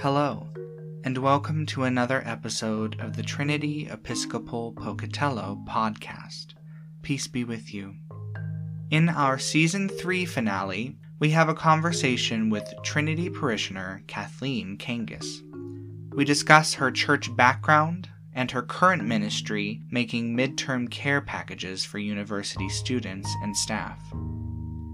[0.00, 0.46] Hello,
[1.02, 6.54] and welcome to another episode of the Trinity Episcopal Pocatello podcast.
[7.02, 7.96] Peace be with you.
[8.92, 15.42] In our season 3 finale, we have a conversation with Trinity parishioner Kathleen Kangas.
[16.14, 22.68] We discuss her church background and her current ministry making midterm care packages for university
[22.68, 24.00] students and staff.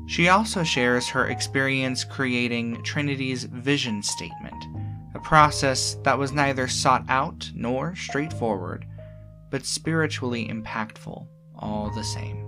[0.06, 4.43] She also shares her experience creating Trinity's vision statement,
[5.24, 8.86] process that was neither sought out nor straightforward,
[9.50, 11.26] but spiritually impactful
[11.58, 12.44] all the same.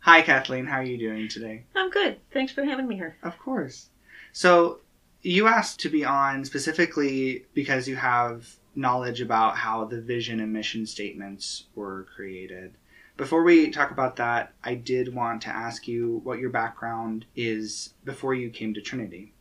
[0.00, 0.66] Hi, Kathleen.
[0.66, 1.64] How are you doing today?
[1.74, 2.18] I'm good.
[2.32, 3.16] Thanks for having me here.
[3.22, 3.88] Of course.
[4.32, 4.80] So,
[5.22, 10.52] you asked to be on specifically because you have knowledge about how the vision and
[10.52, 12.74] mission statements were created.
[13.16, 17.94] Before we talk about that, I did want to ask you what your background is
[18.04, 19.32] before you came to Trinity.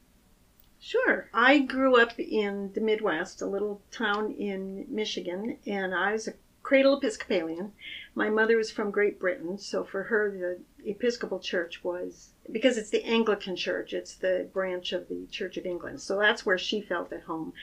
[0.79, 1.29] Sure.
[1.33, 6.33] I grew up in the Midwest, a little town in Michigan, and I was a
[6.61, 7.71] cradle Episcopalian.
[8.15, 12.89] My mother was from Great Britain, so for her, the Episcopal Church was because it's
[12.89, 16.01] the Anglican Church, it's the branch of the Church of England.
[16.01, 17.53] So that's where she felt at home.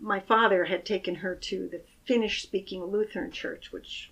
[0.00, 4.10] My father had taken her to the Finnish speaking Lutheran Church, which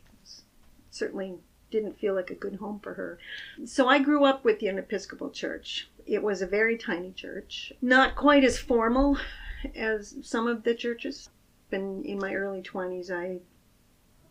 [0.91, 1.39] certainly
[1.71, 3.19] didn't feel like a good home for her.
[3.65, 5.89] So I grew up with the Episcopal Church.
[6.07, 9.19] It was a very tiny church, not quite as formal
[9.75, 11.29] as some of the churches.
[11.71, 13.41] And in my early 20s, I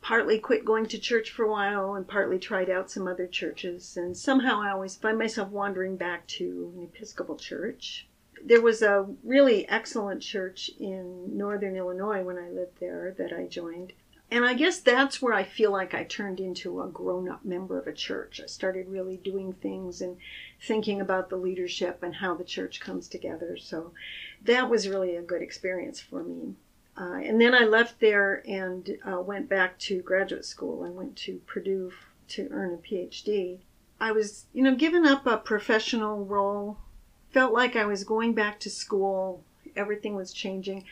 [0.01, 3.97] partly quit going to church for a while and partly tried out some other churches.
[3.97, 8.07] And somehow I always find myself wandering back to an Episcopal church.
[8.47, 13.45] There was a really excellent church in northern Illinois when I lived there that I
[13.45, 13.91] joined.
[14.31, 17.77] And I guess that's where I feel like I turned into a grown up member
[17.77, 18.39] of a church.
[18.41, 20.17] I started really doing things and
[20.61, 23.57] thinking about the leadership and how the church comes together.
[23.57, 23.91] So
[24.43, 26.55] that was really a good experience for me.
[26.97, 30.85] Uh, and then I left there and uh, went back to graduate school.
[30.85, 31.91] I went to Purdue
[32.29, 33.59] to earn a PhD.
[33.99, 36.77] I was, you know, given up a professional role,
[37.37, 39.43] felt like I was going back to school,
[39.75, 40.85] everything was changing.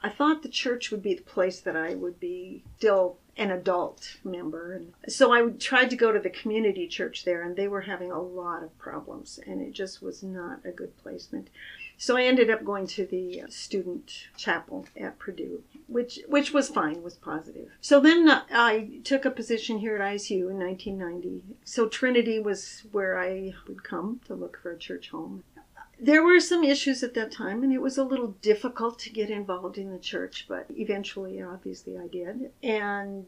[0.00, 4.16] I thought the church would be the place that I would be still an adult
[4.22, 4.74] member.
[4.74, 8.12] And so I tried to go to the community church there, and they were having
[8.12, 11.48] a lot of problems, and it just was not a good placement.
[11.96, 17.02] So I ended up going to the student chapel at Purdue, which which was fine,
[17.02, 17.70] was positive.
[17.80, 21.42] So then I took a position here at ISU in 1990.
[21.64, 25.42] So Trinity was where I would come to look for a church home.
[26.00, 29.30] There were some issues at that time, and it was a little difficult to get
[29.30, 32.52] involved in the church, but eventually, obviously, I did.
[32.62, 33.26] And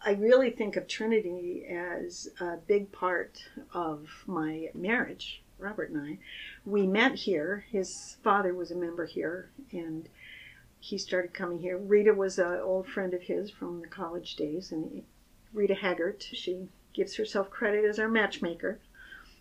[0.00, 3.42] I really think of Trinity as a big part
[3.74, 6.18] of my marriage, Robert and I
[6.64, 7.64] we met here.
[7.70, 10.08] His father was a member here, and
[10.80, 11.78] he started coming here.
[11.78, 15.02] Rita was an old friend of his from the college days, and
[15.52, 16.22] Rita Haggart.
[16.22, 18.80] She gives herself credit as our matchmaker,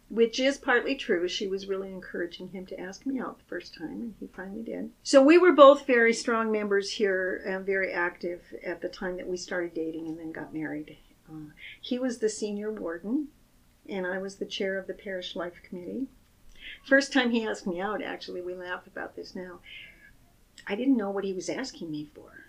[0.09, 1.27] which is partly true.
[1.27, 4.61] She was really encouraging him to ask me out the first time, and he finally
[4.61, 4.91] did.
[5.03, 9.27] So we were both very strong members here and very active at the time that
[9.27, 10.97] we started dating and then got married.
[11.29, 11.51] Uh,
[11.81, 13.29] he was the senior warden,
[13.89, 16.07] and I was the chair of the parish life committee.
[16.83, 19.59] First time he asked me out, actually, we laugh about this now.
[20.67, 22.44] I didn't know what he was asking me for.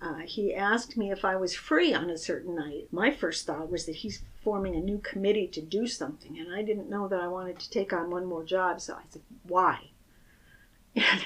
[0.00, 2.86] Uh, he asked me if I was free on a certain night.
[2.92, 6.62] My first thought was that he's forming a new committee to do something, and I
[6.62, 9.90] didn't know that I wanted to take on one more job, so I said, Why?
[10.94, 11.24] And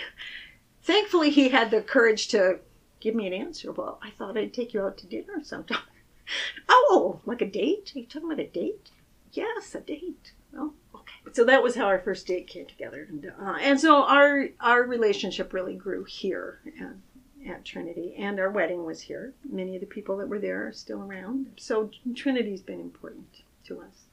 [0.82, 2.59] thankfully, he had the courage to
[3.00, 3.72] give me an answer.
[3.72, 5.78] Well, I thought I'd take you out to dinner sometime.
[6.69, 7.93] oh, like a date?
[7.94, 8.91] Are you talking about a date?
[9.32, 10.32] Yes, a date.
[10.53, 11.32] Well, okay.
[11.32, 14.82] so that was how our first date came together, and, uh, and so our our
[14.82, 16.97] relationship really grew here at,
[17.49, 19.35] at Trinity, and our wedding was here.
[19.49, 23.81] Many of the people that were there are still around, so Trinity's been important to
[23.81, 24.05] us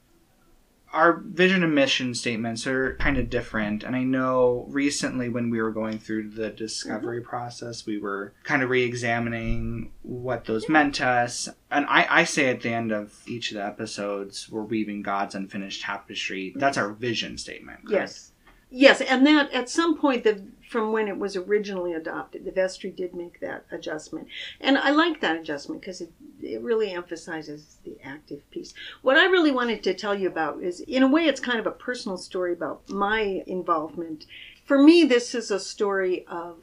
[0.92, 3.84] our vision and mission statements are kind of different.
[3.84, 7.28] And I know recently when we were going through the discovery mm-hmm.
[7.28, 11.48] process, we were kind of re examining what those meant to us.
[11.70, 15.34] And I, I say at the end of each of the episodes, we're weaving God's
[15.34, 16.52] unfinished tapestry.
[16.56, 17.86] That's our vision statement.
[17.86, 17.92] Correct?
[17.92, 18.32] Yes.
[18.72, 22.90] Yes, and that at some point, the from when it was originally adopted, the vestry
[22.90, 24.28] did make that adjustment,
[24.60, 26.12] and I like that adjustment because it
[26.42, 28.72] it really emphasizes the active piece.
[29.02, 31.66] What I really wanted to tell you about is, in a way, it's kind of
[31.66, 34.26] a personal story about my involvement.
[34.64, 36.62] For me, this is a story of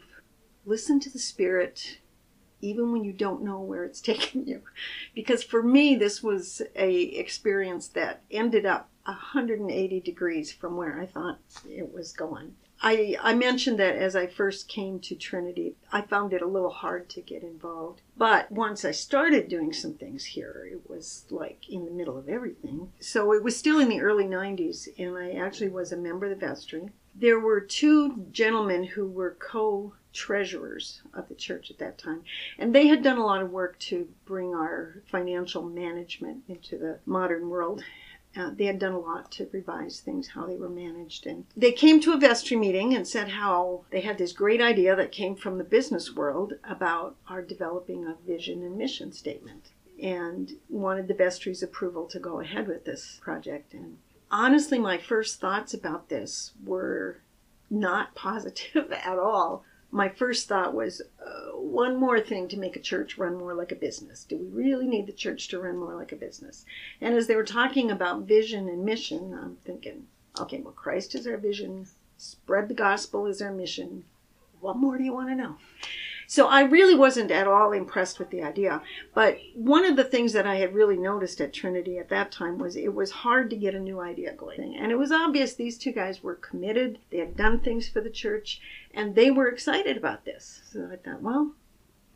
[0.66, 2.00] listen to the Spirit,
[2.62, 4.62] even when you don't know where it's taking you.
[5.14, 11.06] Because for me, this was a experience that ended up 180 degrees from where I
[11.06, 11.40] thought
[11.70, 12.56] it was going.
[12.82, 16.70] I, I mentioned that as I first came to Trinity, I found it a little
[16.70, 18.02] hard to get involved.
[18.16, 22.30] But once I started doing some things here, it was like in the middle of
[22.30, 22.92] everything.
[23.00, 26.40] So it was still in the early 90s, and I actually was a member of
[26.40, 26.90] the vestry.
[27.16, 32.24] There were two gentlemen who were co treasurers of the church at that time.
[32.58, 36.98] And they had done a lot of work to bring our financial management into the
[37.06, 37.84] modern world.
[38.38, 41.26] Uh, they had done a lot to revise things, how they were managed.
[41.26, 44.96] And they came to a vestry meeting and said how they had this great idea
[44.96, 50.54] that came from the business world about our developing a vision and mission statement and
[50.70, 53.74] wanted the vestry's approval to go ahead with this project.
[53.74, 53.98] And
[54.30, 57.22] honestly, my first thoughts about this were
[57.72, 62.82] not positive at all my first thought was uh, one more thing to make a
[62.82, 64.24] church run more like a business.
[64.24, 66.66] Do we really need the church to run more like a business?
[67.02, 70.08] And as they were talking about vision and mission, I'm thinking,
[70.40, 71.88] okay, well, Christ is our vision,
[72.18, 74.04] spread the gospel is our mission.
[74.60, 75.58] What more do you want to know?
[76.30, 78.82] So I really wasn't at all impressed with the idea.
[79.14, 82.58] But one of the things that I had really noticed at Trinity at that time
[82.58, 84.76] was it was hard to get a new idea going.
[84.76, 88.10] And it was obvious these two guys were committed, they had done things for the
[88.10, 88.60] church,
[88.94, 90.62] and they were excited about this.
[90.72, 91.54] So I thought, well,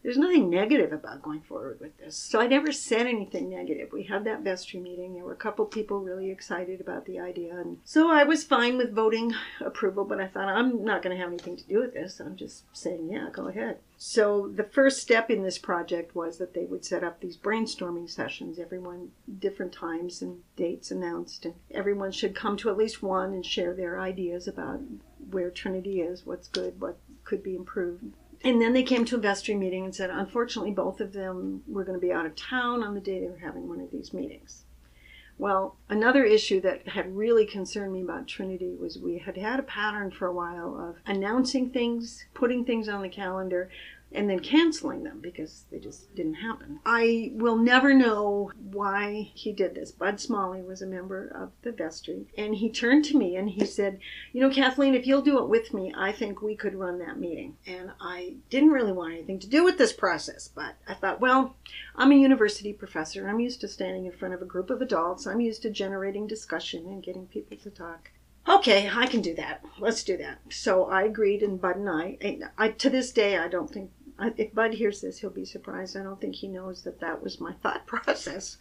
[0.03, 2.15] there's nothing negative about going forward with this.
[2.15, 3.89] So I never said anything negative.
[3.92, 5.13] We had that vestry meeting.
[5.13, 7.56] There were a couple people really excited about the idea.
[7.56, 11.21] And so I was fine with voting approval, but I thought I'm not going to
[11.21, 12.19] have anything to do with this.
[12.19, 13.77] I'm just saying, yeah, go ahead.
[13.98, 18.09] So the first step in this project was that they would set up these brainstorming
[18.09, 23.33] sessions, everyone different times and dates announced, and everyone should come to at least one
[23.33, 24.80] and share their ideas about
[25.30, 28.15] where Trinity is, what's good, what could be improved.
[28.43, 31.83] And then they came to a vestry meeting and said, unfortunately, both of them were
[31.83, 34.13] going to be out of town on the day they were having one of these
[34.13, 34.63] meetings.
[35.38, 39.63] Well, another issue that had really concerned me about Trinity was we had had a
[39.63, 43.69] pattern for a while of announcing things, putting things on the calendar,
[44.13, 46.79] and then canceling them because they just didn't happen.
[46.85, 49.91] I will never know why he did this.
[49.91, 53.65] Bud Smalley was a member of the vestry, and he turned to me and he
[53.65, 53.99] said,
[54.33, 57.19] You know, Kathleen, if you'll do it with me, I think we could run that
[57.19, 57.57] meeting.
[57.65, 61.55] And I didn't really want anything to do with this process, but I thought, well,
[61.95, 63.27] I'm a university professor.
[63.27, 66.27] I'm used to standing in front of a group of adults, I'm used to generating
[66.27, 68.11] discussion and getting people to talk.
[68.47, 69.63] Okay, I can do that.
[69.79, 70.39] Let's do that.
[70.49, 72.17] So I agreed, and Bud and I,
[72.57, 73.91] I, to this day, I don't think
[74.38, 75.97] if Bud hears this, he'll be surprised.
[75.97, 78.57] I don't think he knows that that was my thought process.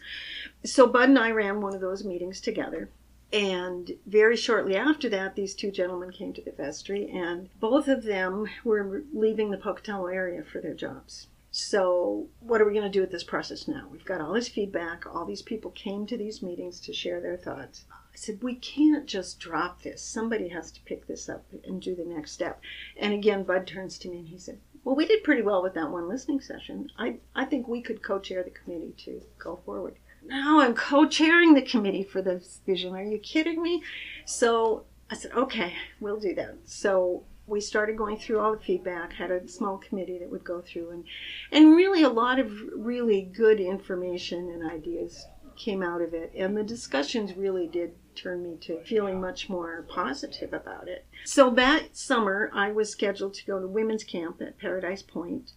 [0.64, 2.90] So Bud and I ran one of those meetings together.
[3.32, 8.02] And very shortly after that, these two gentlemen came to the vestry, and both of
[8.02, 11.28] them were leaving the Pocatello area for their jobs.
[11.52, 13.88] So, what are we going to do with this process now?
[13.90, 15.04] We've got all this feedback.
[15.04, 17.84] All these people came to these meetings to share their thoughts.
[17.92, 20.02] I said, we can't just drop this.
[20.02, 22.60] Somebody has to pick this up and do the next step.
[22.96, 25.74] And again, Bud turns to me and he said, well, we did pretty well with
[25.74, 26.90] that one listening session.
[26.98, 29.96] I, I think we could co chair the committee to go forward.
[30.24, 32.94] Now I'm co chairing the committee for this vision.
[32.94, 33.82] Are you kidding me?
[34.24, 36.58] So I said, okay, we'll do that.
[36.64, 40.60] So we started going through all the feedback, had a small committee that would go
[40.60, 41.04] through, and,
[41.50, 45.26] and really a lot of really good information and ideas
[45.60, 46.32] came out of it.
[46.34, 51.06] And the discussions really did turn me to feeling much more positive about it.
[51.24, 55.52] So that summer, I was scheduled to go to women's camp at Paradise Point.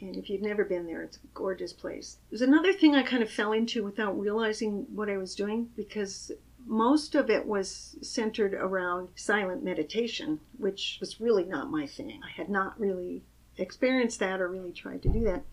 [0.00, 2.18] And if you've never been there, it's a gorgeous place.
[2.30, 6.32] There's another thing I kind of fell into without realizing what I was doing because
[6.66, 12.20] most of it was centered around silent meditation, which was really not my thing.
[12.24, 13.22] I had not really
[13.58, 15.44] experienced that or really tried to do that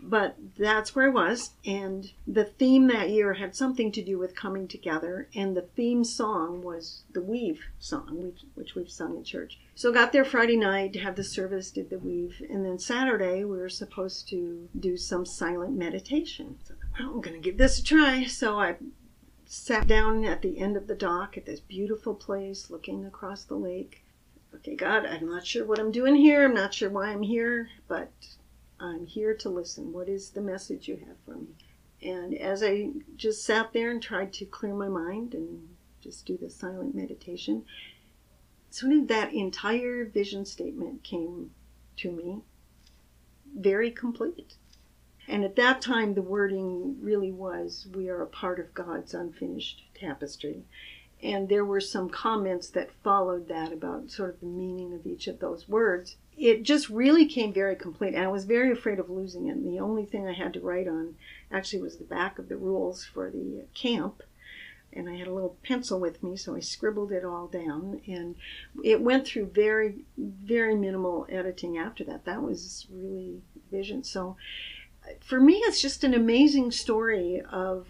[0.00, 1.50] but that's where I was.
[1.64, 5.28] And the theme that year had something to do with coming together.
[5.34, 9.58] And the theme song was the Weave song, which we've sung in church.
[9.74, 12.42] So I got there Friday night to have the service, did the Weave.
[12.48, 16.58] And then Saturday, we were supposed to do some silent meditation.
[16.64, 18.24] So, well, I'm going to give this a try.
[18.24, 18.76] So I
[19.46, 23.54] sat down at the end of the dock at this beautiful place looking across the
[23.54, 24.02] lake.
[24.54, 26.44] Okay, God, I'm not sure what I'm doing here.
[26.44, 28.10] I'm not sure why I'm here, but
[28.78, 29.92] I'm here to listen.
[29.92, 31.48] What is the message you have for me?
[32.02, 35.68] And as I just sat there and tried to clear my mind and
[36.00, 37.64] just do the silent meditation,
[38.70, 41.50] sort of that entire vision statement came
[41.96, 42.42] to me
[43.58, 44.56] very complete.
[45.26, 49.82] And at that time, the wording really was we are a part of God's unfinished
[49.94, 50.64] tapestry.
[51.22, 55.26] and there were some comments that followed that about sort of the meaning of each
[55.26, 56.16] of those words.
[56.36, 59.52] It just really came very complete, and I was very afraid of losing it.
[59.56, 61.14] And the only thing I had to write on
[61.50, 64.22] actually was the back of the rules for the camp.
[64.92, 68.00] And I had a little pencil with me, so I scribbled it all down.
[68.06, 68.36] And
[68.82, 72.24] it went through very, very minimal editing after that.
[72.24, 74.04] That was really vision.
[74.04, 74.36] So
[75.04, 77.88] uh, for me, it's just an amazing story of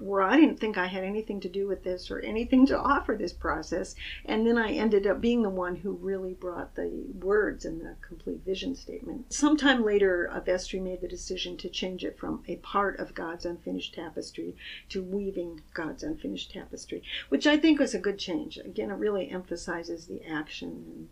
[0.00, 3.14] where I didn't think I had anything to do with this or anything to offer
[3.14, 3.94] this process.
[4.24, 7.96] And then I ended up being the one who really brought the words and the
[8.00, 9.32] complete vision statement.
[9.32, 13.94] Sometime later, Vestry made the decision to change it from a part of God's unfinished
[13.94, 14.56] tapestry
[14.90, 18.58] to weaving God's unfinished tapestry, which I think was a good change.
[18.58, 21.08] Again, it really emphasizes the action and,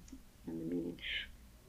[0.47, 0.99] and the meaning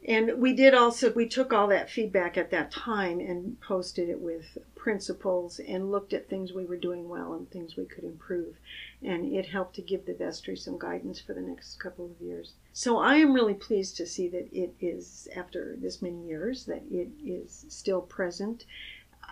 [0.08, 4.20] and we did also we took all that feedback at that time and posted it
[4.20, 8.56] with principles and looked at things we were doing well and things we could improve.
[9.02, 12.54] And it helped to give the vestry some guidance for the next couple of years.
[12.72, 16.84] So i am really pleased to see that it is after this many years that
[16.92, 18.66] it is still present.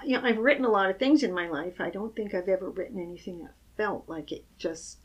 [0.04, 1.80] You know i've written a lot of things in my life.
[1.80, 4.98] I don't think i've ever written anything that felt like it just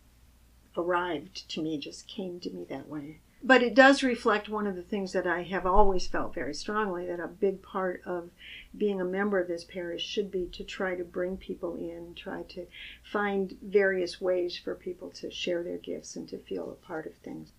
[0.78, 4.74] arrived to me just came to me that way but it does reflect one of
[4.74, 8.30] the things that I have always felt very strongly that a big part of
[8.76, 12.42] being a member of this parish should be to try to bring people in, try
[12.42, 12.66] to
[13.02, 17.14] find various ways for people to share their gifts and to feel a part of
[17.16, 17.52] things.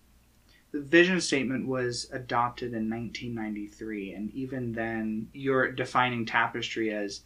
[0.72, 7.22] The vision statement was adopted in 1993, and even then, you're defining tapestry as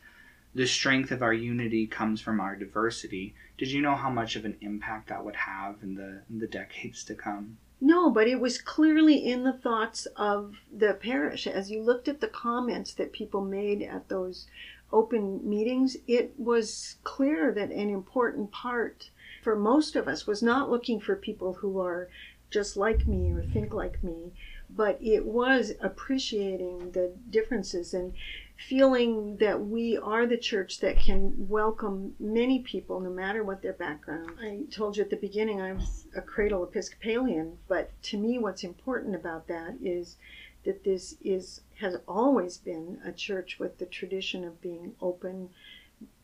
[0.55, 3.35] the strength of our unity comes from our diversity.
[3.59, 6.47] Did you know how much of an impact that would have in the in the
[6.47, 7.59] decades to come?
[7.81, 11.47] No, but it was clearly in the thoughts of the parish.
[11.47, 14.47] As you looked at the comments that people made at those
[14.93, 19.11] open meetings, it was clear that an important part
[19.43, 22.09] for most of us was not looking for people who are
[22.51, 24.33] just like me or think like me,
[24.71, 28.15] but it was appreciating the differences and
[28.57, 33.73] feeling that we are the church that can welcome many people no matter what their
[33.73, 34.31] background.
[34.41, 38.65] I told you at the beginning I was a cradle Episcopalian, but to me what's
[38.65, 40.17] important about that is
[40.65, 45.51] that this is has always been a church with the tradition of being open,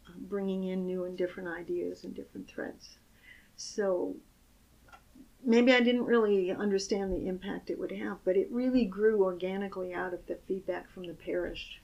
[0.07, 2.97] um, bringing in new and different ideas and different threads.
[3.57, 4.17] So
[5.45, 9.93] maybe I didn't really understand the impact it would have, but it really grew organically
[9.93, 11.81] out of the feedback from the parish.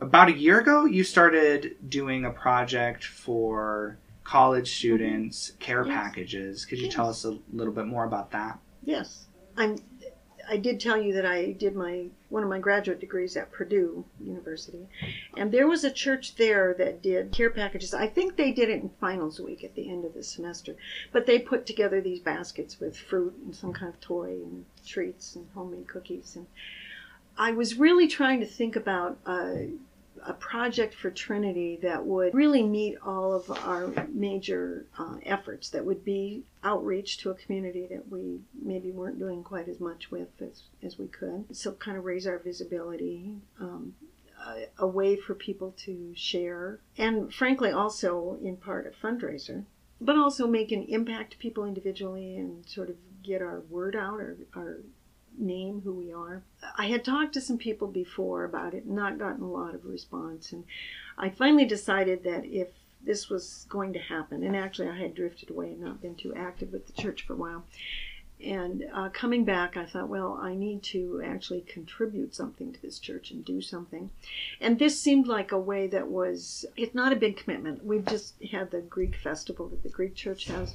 [0.00, 5.94] About a year ago, you started doing a project for college students care yes.
[5.94, 6.64] packages.
[6.64, 6.94] Could you yes.
[6.94, 8.58] tell us a little bit more about that?
[8.82, 9.26] Yes.
[9.56, 9.76] I'm
[10.48, 14.04] I did tell you that I did my one of my graduate degrees at Purdue
[14.20, 14.86] University,
[15.36, 17.92] and there was a church there that did care packages.
[17.92, 20.76] I think they did it in finals week at the end of the semester,
[21.12, 25.36] but they put together these baskets with fruit and some kind of toy and treats
[25.36, 26.34] and homemade cookies.
[26.36, 26.46] And
[27.36, 29.18] I was really trying to think about.
[29.26, 29.52] Uh,
[30.24, 35.84] a project for Trinity that would really meet all of our major uh, efforts, that
[35.84, 40.28] would be outreach to a community that we maybe weren't doing quite as much with
[40.40, 41.44] as, as we could.
[41.56, 43.94] So, kind of raise our visibility, um,
[44.46, 49.64] a, a way for people to share, and frankly, also in part a fundraiser,
[50.00, 54.20] but also make an impact to people individually and sort of get our word out,
[54.20, 54.78] our, our
[55.38, 56.42] name who we are.
[56.76, 60.52] I had talked to some people before about it, not gotten a lot of response,
[60.52, 60.64] and
[61.16, 62.68] I finally decided that if
[63.04, 66.34] this was going to happen, and actually I had drifted away and not been too
[66.34, 67.64] active with the church for a while.
[68.44, 73.00] And uh, coming back, I thought, well, I need to actually contribute something to this
[73.00, 74.10] church and do something.
[74.60, 77.84] And this seemed like a way that was, it's not a big commitment.
[77.84, 80.74] We've just had the Greek festival that the Greek church has,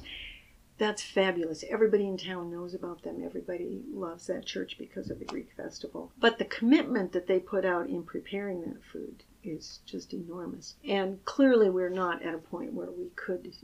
[0.78, 1.64] that's fabulous.
[1.68, 3.22] Everybody in town knows about them.
[3.24, 6.10] Everybody loves that church because of the Greek festival.
[6.18, 10.74] But the commitment that they put out in preparing that food is just enormous.
[10.86, 13.54] And clearly, we're not at a point where we could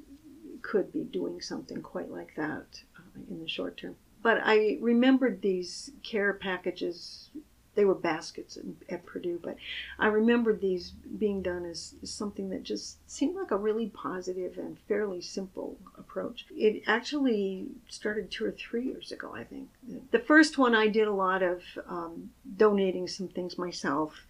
[0.63, 3.97] could be doing something quite like that uh, in the short term.
[4.23, 7.31] But I remembered these care packages
[7.75, 9.57] they were baskets at Purdue, but
[9.99, 14.59] I remembered these being done as, as, something that just seemed like a really positive
[14.59, 15.79] and fairly simple
[16.11, 16.47] approach.
[16.51, 19.69] It actually started two or three years ago, I think.
[20.11, 24.27] The first one I did a lot of um, donating some things myself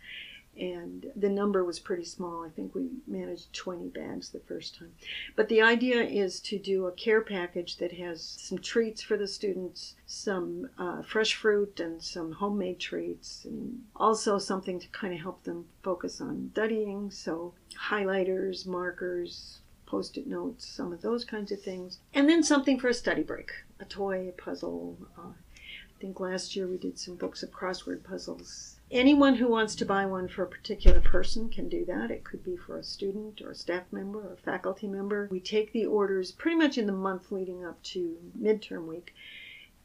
[0.59, 2.45] and the number was pretty small.
[2.45, 4.93] I think we managed 20 bags the first time.
[5.35, 9.29] But the idea is to do a care package that has some treats for the
[9.29, 15.21] students, some uh, fresh fruit, and some homemade treats, and also something to kind of
[15.21, 17.11] help them focus on studying.
[17.11, 17.55] So,
[17.89, 19.61] highlighters, markers,
[19.91, 21.99] post it notes, some of those kinds of things.
[22.15, 24.97] And then something for a study break a toy, a puzzle.
[25.19, 28.77] Uh, I think last year we did some books of crossword puzzles.
[28.91, 32.11] Anyone who wants to buy one for a particular person can do that.
[32.11, 35.29] It could be for a student or a staff member or a faculty member.
[35.31, 39.13] We take the orders pretty much in the month leading up to midterm week.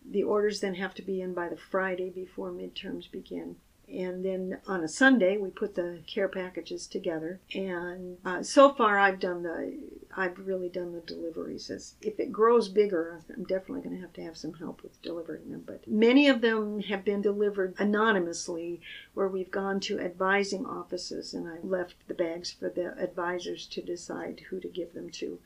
[0.08, 3.56] The orders then have to be in by the Friday before midterms begin
[3.92, 7.40] and then on a Sunday we put the care packages together.
[7.54, 9.78] And uh, so far, I've done the
[10.18, 11.70] I've really done the deliveries.
[11.70, 15.02] As if it grows bigger, I'm definitely going to have to have some help with
[15.02, 15.64] delivering them.
[15.66, 18.82] But many of them have been delivered anonymously,
[19.14, 23.82] where we've gone to advising offices, and I left the bags for the advisors to
[23.82, 25.40] decide who to give them to.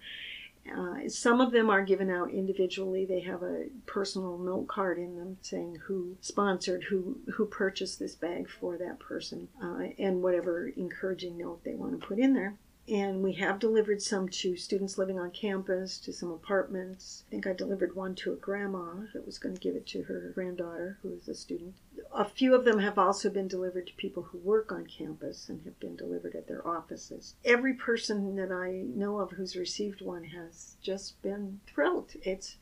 [0.71, 3.05] Uh, some of them are given out individually.
[3.05, 8.15] They have a personal note card in them saying who sponsored, who who purchased this
[8.15, 12.55] bag for that person, uh, and whatever encouraging note they want to put in there
[12.89, 17.23] and we have delivered some to students living on campus, to some apartments.
[17.27, 20.03] I think I delivered one to a grandma that was going to give it to
[20.03, 21.75] her granddaughter, who is a student.
[22.13, 25.61] A few of them have also been delivered to people who work on campus and
[25.61, 27.35] have been delivered at their offices.
[27.45, 32.13] Every person that I know of who's received one has just been thrilled.
[32.23, 32.57] It's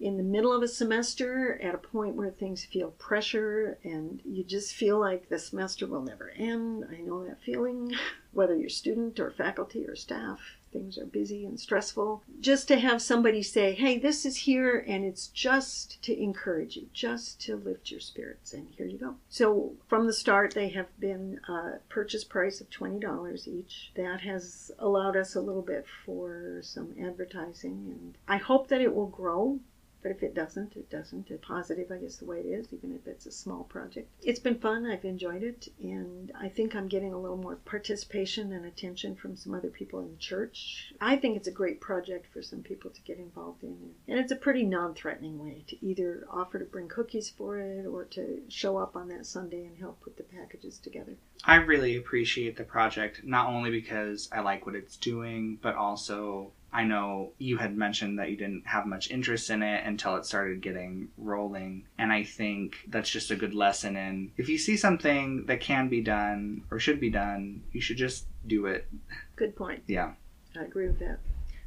[0.00, 4.42] in the middle of a semester at a point where things feel pressure and you
[4.42, 6.84] just feel like the semester will never end.
[6.90, 7.94] I know that feeling,
[8.32, 10.40] whether you're student or faculty or staff.
[10.72, 12.22] Things are busy and stressful.
[12.40, 16.88] Just to have somebody say, hey, this is here, and it's just to encourage you,
[16.92, 19.16] just to lift your spirits, and here you go.
[19.28, 23.92] So, from the start, they have been a purchase price of $20 each.
[23.96, 28.94] That has allowed us a little bit for some advertising, and I hope that it
[28.94, 29.60] will grow
[30.02, 31.30] but if it doesn't, it doesn't.
[31.30, 34.10] It's positive, I guess, the way it is, even if it's a small project.
[34.22, 34.84] It's been fun.
[34.84, 35.68] I've enjoyed it.
[35.80, 40.00] And I think I'm getting a little more participation and attention from some other people
[40.00, 40.92] in the church.
[41.00, 43.94] I think it's a great project for some people to get involved in.
[44.08, 47.86] And it's a pretty non threatening way to either offer to bring cookies for it
[47.86, 51.16] or to show up on that Sunday and help put the packages together.
[51.44, 56.52] I really appreciate the project, not only because I like what it's doing, but also
[56.72, 60.24] I know you had mentioned that you didn't have much interest in it until it
[60.24, 61.86] started getting rolling.
[61.98, 65.88] And I think that's just a good lesson in if you see something that can
[65.88, 68.88] be done or should be done, you should just do it.
[69.36, 69.82] Good point.
[69.86, 70.12] Yeah.
[70.58, 71.18] I agree with that.